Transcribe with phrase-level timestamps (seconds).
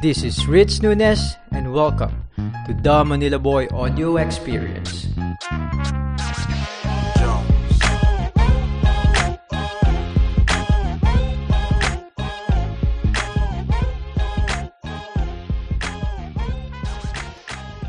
[0.00, 5.04] This is Rich Nunes, and welcome to the Manila Boy Audio Experience.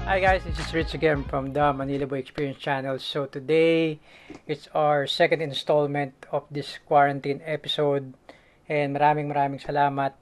[0.03, 2.99] Hi guys, this is Rich again from the Manila Boy Experience channel.
[2.99, 3.99] So today
[4.47, 8.15] it's our second installment of this quarantine episode
[8.67, 10.13] and maraming maraming salamat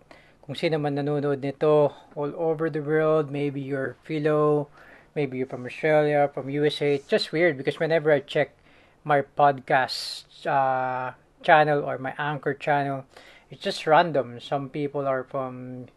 [0.46, 3.34] kung sino man nanonood nito all over the world.
[3.34, 4.70] Maybe you're Philo,
[5.18, 6.96] maybe you're from Australia, from USA.
[6.96, 8.54] It's just weird because whenever I check
[9.02, 13.06] my podcast uh, channel or my anchor channel,
[13.50, 14.40] it's just random.
[14.40, 15.88] Some people are from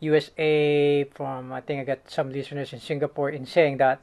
[0.00, 4.02] USA, from I think I got some listeners in Singapore in saying that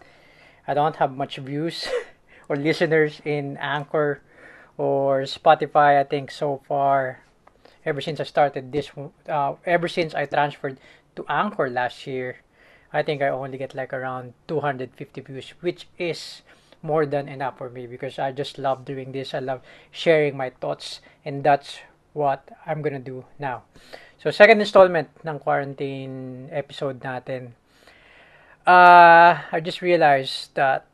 [0.68, 1.88] I don't have much views
[2.50, 4.22] or listeners in Anchor
[4.78, 6.00] or Spotify.
[6.00, 7.24] I think so far,
[7.86, 8.92] ever since I started this,
[9.28, 10.80] uh, ever since I transferred
[11.16, 12.38] to Anchor last year,
[12.94, 16.42] I think I only get like around 250 views, which is
[16.82, 19.34] more than enough for me because I just love doing this.
[19.34, 21.80] I love sharing my thoughts, and that's
[22.14, 23.64] what I'm gonna do now.
[24.22, 27.58] So, second installment ng quarantine episode natin.
[28.68, 30.86] Uh, I just realized that,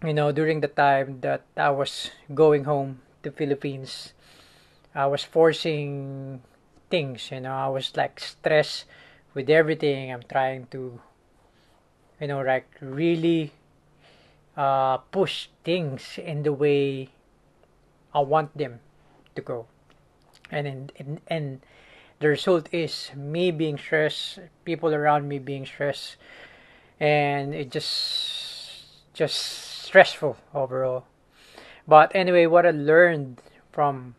[0.00, 4.14] you know, during the time that I was going home to Philippines,
[4.94, 6.42] I was forcing
[6.88, 8.84] things, you know, I was like stressed
[9.34, 10.12] with everything.
[10.12, 11.00] I'm trying to,
[12.20, 13.52] you know, like really
[14.56, 17.10] uh, push things in the way
[18.14, 18.78] I want them
[19.34, 19.66] to go.
[20.50, 21.60] And in, in, and
[22.20, 26.16] the result is me being stressed, people around me being stressed,
[27.00, 29.34] and it just just
[29.84, 31.04] stressful overall.
[31.86, 33.42] But anyway, what I learned
[33.72, 34.14] from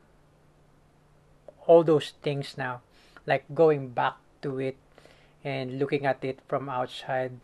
[1.67, 2.81] all those things now,
[3.25, 4.77] like going back to it
[5.43, 7.39] and looking at it from outside,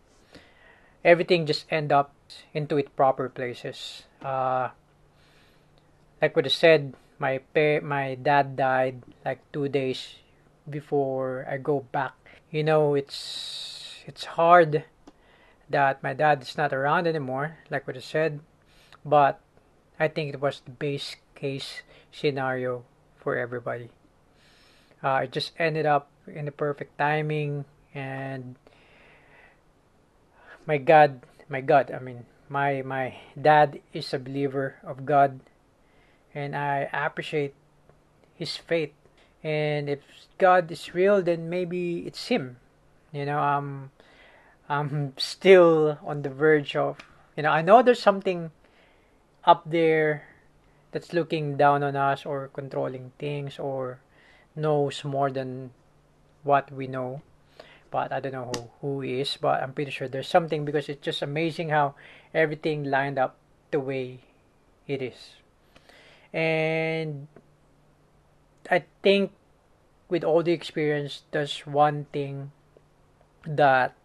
[1.03, 2.13] everything just end up
[2.53, 4.03] into its proper places.
[4.21, 4.69] Uh,
[6.21, 10.21] like what I said, my pa- my dad died like two days
[10.69, 12.13] before I go back.
[12.49, 14.85] You know, it's it's hard
[15.69, 18.41] that my dad is not around anymore, like what I said,
[19.05, 19.39] but
[19.99, 21.81] I think it was the base case
[22.11, 22.83] scenario
[23.15, 23.89] for everybody.
[25.03, 28.55] Uh, it just ended up in the perfect timing, and
[30.65, 35.41] my God, my God, I mean, my my dad is a believer of God,
[36.35, 37.55] and I appreciate
[38.37, 38.93] his faith
[39.43, 39.99] and if
[40.37, 42.57] God is real, then maybe it's Him.
[43.11, 43.91] You know, um,
[44.69, 46.99] I'm still on the verge of,
[47.35, 48.51] you know, I know there's something
[49.43, 50.27] up there
[50.91, 53.99] that's looking down on us or controlling things or
[54.55, 55.71] knows more than
[56.43, 57.21] what we know.
[57.89, 61.03] But I don't know who, who is, but I'm pretty sure there's something because it's
[61.03, 61.95] just amazing how
[62.33, 63.35] everything lined up
[63.71, 64.19] the way
[64.87, 65.35] it is.
[66.33, 67.27] And
[68.69, 69.31] I think
[70.07, 72.51] with all the experience, there's one thing
[73.45, 73.95] that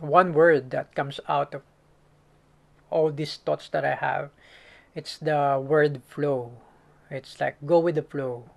[0.00, 1.62] one word that comes out of
[2.90, 4.30] all these thoughts that I have.
[4.94, 6.52] It's the word flow.
[7.10, 8.50] It's like go with the flow.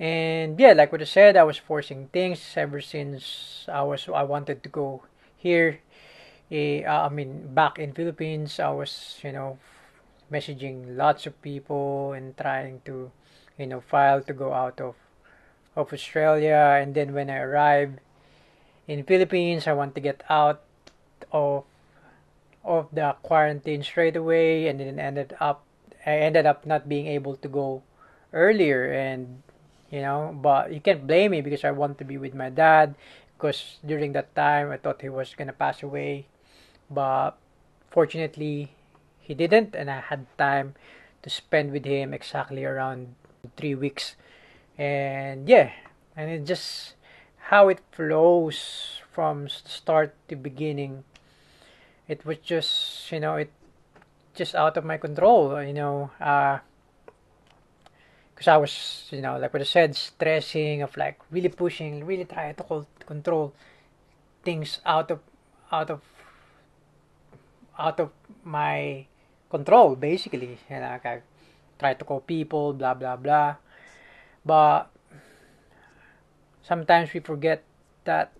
[0.00, 4.24] And yeah, like what I said, I was forcing things ever since I was I
[4.24, 5.04] wanted to go
[5.36, 5.80] here.
[6.50, 9.58] Uh, I mean, back in Philippines, I was you know
[10.32, 13.12] messaging lots of people and trying to
[13.58, 14.96] you know file to go out of
[15.76, 16.80] of Australia.
[16.80, 18.00] And then when I arrived
[18.88, 20.62] in Philippines I want to get out
[21.30, 21.64] of
[22.64, 24.66] of the quarantine straight away.
[24.66, 25.62] And then ended up
[26.06, 27.82] I ended up not being able to go
[28.32, 28.90] earlier.
[28.90, 29.42] And
[29.90, 32.94] you know but you can't blame me because I want to be with my dad
[33.36, 36.26] because during that time I thought he was gonna pass away.
[36.90, 37.38] But
[37.90, 38.72] fortunately
[39.18, 40.74] he didn't and I had time
[41.22, 43.14] to spend with him exactly around
[43.56, 44.16] three weeks.
[44.78, 45.72] And yeah
[46.16, 46.94] and it just
[47.50, 51.04] how it flows from start to beginning.
[52.06, 53.50] It was just you know it
[54.34, 56.58] just out of my control you know uh
[58.40, 62.24] because I was you know like what I said stressing of like really pushing really
[62.24, 63.52] trying to hold control
[64.42, 65.20] things out of
[65.70, 66.00] out of
[67.78, 68.08] out of
[68.42, 69.04] my
[69.50, 70.56] control basically.
[70.70, 71.20] Know like I
[71.78, 73.56] try to call people blah blah blah.
[74.40, 74.88] But
[76.62, 77.62] sometimes we forget
[78.04, 78.32] that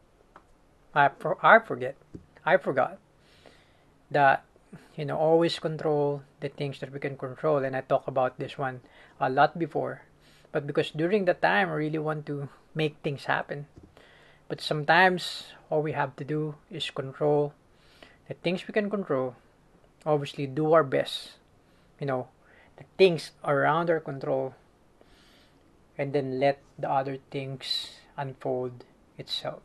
[0.94, 1.10] I,
[1.42, 1.94] I forget
[2.46, 2.96] I forgot
[4.10, 4.48] that
[4.96, 7.58] you know always control the things that we can control.
[7.58, 8.80] And I talk about this one
[9.20, 10.02] a lot before
[10.52, 13.66] but because during that time I really want to make things happen.
[14.48, 17.54] But sometimes all we have to do is control
[18.30, 19.34] the things we can control.
[20.06, 21.34] Obviously, do our best.
[21.98, 22.28] You know,
[22.78, 24.54] the things around our control,
[25.98, 28.86] and then let the other things unfold
[29.18, 29.60] itself.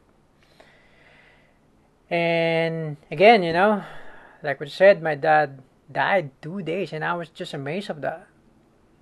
[2.10, 3.86] And again, you know,
[4.42, 5.62] like we said, my dad
[5.92, 8.28] died two days, and I was just amazed of that.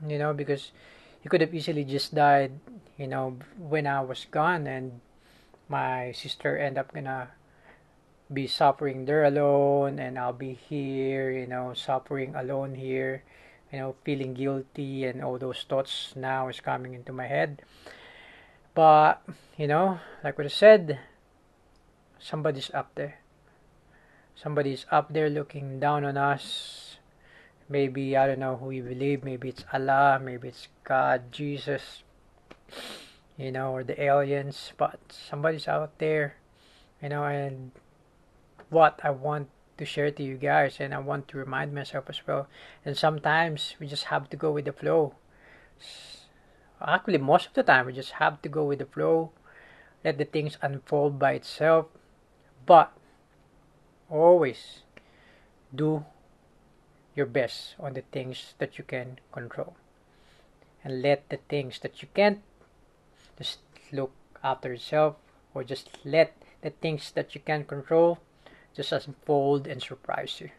[0.05, 0.71] You know, because
[1.21, 2.59] he could have easily just died,
[2.97, 4.99] you know, when I was gone, and
[5.69, 7.31] my sister end up gonna
[8.31, 13.23] be suffering there alone, and I'll be here, you know, suffering alone here,
[13.71, 17.61] you know, feeling guilty, and all those thoughts now is coming into my head.
[18.73, 19.21] But
[19.55, 20.99] you know, like what I said,
[22.19, 23.19] somebody's up there.
[24.35, 26.92] Somebody's up there looking down on us.
[27.73, 29.23] Maybe I don't know who you believe.
[29.23, 30.21] Maybe it's Allah.
[30.21, 32.03] Maybe it's God, Jesus.
[33.37, 34.73] You know, or the aliens.
[34.77, 36.37] But somebody's out there.
[37.01, 37.71] You know, and
[38.69, 42.21] what I want to share to you guys, and I want to remind myself as
[42.27, 42.45] well.
[42.85, 45.15] And sometimes we just have to go with the flow.
[46.77, 49.31] Actually, most of the time, we just have to go with the flow.
[50.05, 51.87] Let the things unfold by itself
[52.65, 52.91] but
[54.09, 54.83] always
[55.73, 56.05] do
[57.15, 59.75] your best on the things that you can control.
[60.83, 62.42] And let the things that you can't
[63.38, 63.60] just
[63.92, 64.12] look
[64.44, 65.15] after yourself
[65.54, 68.19] or just let the things that you can control
[68.75, 70.50] just unfold and surprise you.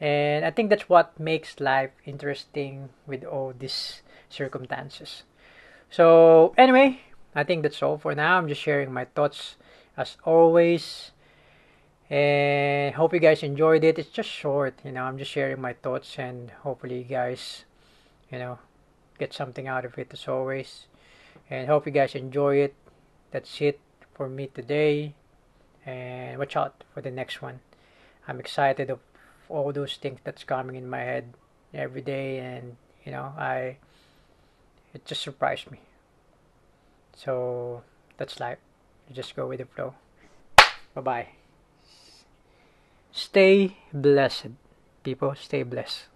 [0.00, 5.22] And I think that's what makes life interesting with all these circumstances.
[5.90, 7.00] So, anyway,
[7.34, 8.38] I think that's all for now.
[8.38, 9.56] I'm just sharing my thoughts
[9.96, 11.12] as always
[12.14, 13.98] and hope you guys enjoyed it.
[13.98, 17.64] It's just short you know i'm just sharing my thoughts and hopefully you guys
[18.30, 18.58] you know
[19.18, 20.86] get something out of it as always.
[21.50, 22.74] And hope you guys enjoy it.
[23.30, 23.78] That's it
[24.14, 25.14] for me today.
[25.86, 27.60] And watch out for the next one.
[28.26, 29.00] I'm excited of
[29.48, 31.34] all those things that's coming in my head
[31.74, 33.76] every day and you know i
[34.94, 35.80] it just surprised me.
[37.16, 37.82] So
[38.16, 38.58] that's life.
[39.08, 39.94] You just go with the flow.
[40.94, 41.43] Bye bye.
[43.16, 44.58] Stay blessed,
[45.04, 45.36] people.
[45.36, 46.08] Stay blessed.